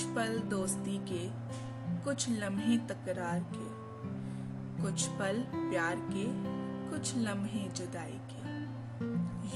पल 0.00 0.38
दोस्ती 0.38 0.98
के, 0.98 1.28
कुछ 2.04 2.28
लम्हे 2.30 2.76
तकरार 2.78 3.40
के, 3.40 3.66
कुछ 4.82 5.06
पल 5.06 5.44
प्यार 5.54 5.96
के, 5.96 6.24
कुछ 6.90 7.16
लम्हे 7.16 7.68
जुदाई 7.68 8.18
के। 8.30 8.40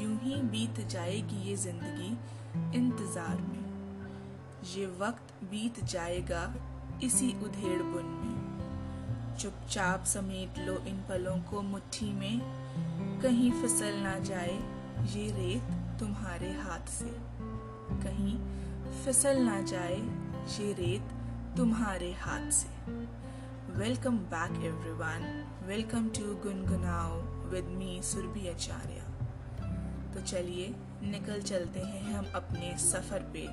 यूँ 0.03 0.19
ही 0.23 0.35
बीत 0.35 0.87
जाएगी 0.89 1.49
ये 1.49 1.57
ज़िंदगी 1.57 2.19
इंतज़ार 2.79 3.37
में। 3.37 3.65
ये 4.77 4.87
वक्त 4.87 5.35
बीत 5.45 5.85
जाएगा 5.85 6.55
इसी 7.03 7.29
उधेड़ 7.45 7.83
बुन 7.83 8.05
में। 8.05 9.37
चुपचाप 9.39 10.05
समेट 10.05 10.59
लो 10.59 10.75
इन 10.75 10.97
पलों 10.97 11.37
को 11.39 11.63
मुट्ठी 11.63 12.13
में। 12.13 12.41
कहीं 13.23 13.51
फिसल 13.53 13.95
ना 13.95 14.19
जाए 14.19 14.55
ये 15.15 15.31
रेत 15.31 15.99
तुम्हारे 16.01 16.53
हाथ 16.53 16.89
से। 16.89 17.11
कहीं 18.03 18.39
फिसल 19.05 19.39
ना 19.39 19.61
जाए 19.61 20.26
ये 20.47 20.73
रेत 20.73 21.09
तुम्हारे 21.57 22.11
हाथ 22.13 22.51
से। 22.51 22.93
Welcome 23.79 24.19
back 24.33 24.53
everyone 24.65 25.25
welcome 25.67 26.09
to 26.09 26.35
Gungunao 26.43 27.17
with 27.51 27.65
me 27.79 28.01
Surabhi 28.03 28.47
Acharya 28.49 29.03
तो 30.15 30.21
चलिए, 30.23 30.67
निकल 31.03 31.43
चलते 31.43 31.81
हैं 31.81 32.03
हम 32.13 32.27
अपने 32.35 32.77
सफ़र 32.79 33.25
पे 33.33 33.47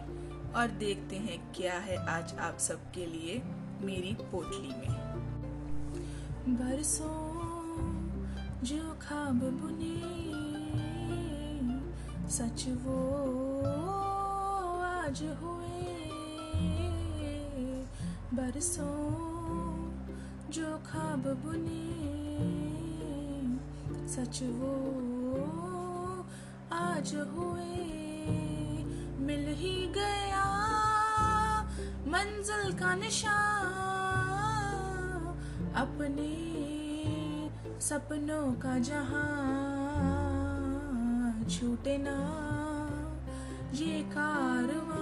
और 0.60 0.68
देखते 0.80 1.16
हैं 1.16 1.40
क्या 1.52 1.78
है 1.80 1.98
आज 2.08 2.36
आप 2.40 2.58
सबके 2.58 3.06
लिए 3.06 3.42
मेरी 3.82 4.14
पोटली 4.22 4.74
में। 4.78 4.94
बरसों 6.50 7.18
जो 8.64 8.84
खाब 9.02 9.40
बुने, 9.62 9.98
सच 12.30 12.68
वो 12.86 13.00
आज 14.86 15.24
हुए। 15.42 15.93
बरसों 18.36 19.00
जो 20.54 20.70
खाब 20.88 21.24
बुने, 21.44 21.86
सच 24.08 24.38
वो 24.60 24.74
आज 26.74 27.10
हुए, 27.34 27.78
मिल 29.28 29.46
ही 29.60 29.76
गया 29.96 30.46
मंजिल 32.14 32.66
का 32.80 32.92
निशान, 32.96 33.72
अपने 35.84 36.32
सपनों 37.82 38.48
का 38.64 38.78
जहाँ 38.80 39.32
छूटे 41.50 41.96
ना, 41.98 42.18
ये 43.76 43.96
कारवां 44.14 44.93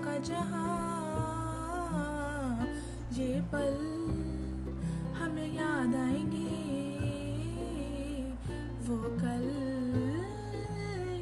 का 0.00 0.16
जहाँ 0.18 0.60
ये 3.12 3.40
पल 3.52 3.74
हमें 5.18 5.48
याद 5.54 5.94
आएँगे, 5.94 6.52
वो 8.86 8.98
कल 9.20 9.44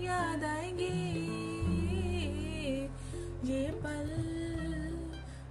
याद 0.04 0.44
आएँगे। 0.44 0.92
ये 3.50 3.62
पल 3.84 4.08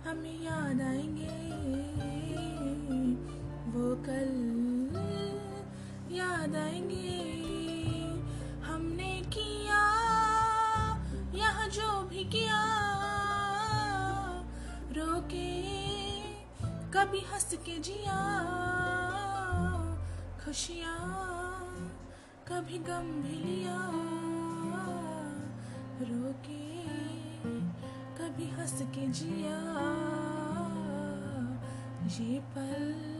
हमें 0.07 0.37
याद 0.43 0.81
आएँगे, 0.81 1.37
वो 3.73 3.95
कल 4.07 4.31
याद 6.15 6.55
आएँगे। 6.55 7.16
कभी 16.93 17.19
हंस 17.31 17.53
के 17.65 17.77
जिया 17.87 18.19
खुशियाँ, 20.45 20.97
कभी 22.47 22.77
गम 22.87 23.11
भी 23.23 23.35
लिया 23.45 23.77
रोके, 26.09 26.65
कभी 28.19 28.49
हंस 28.57 28.77
के 28.95 29.07
जिया 29.19 29.59
ये 32.17 32.39
पल 32.55 33.16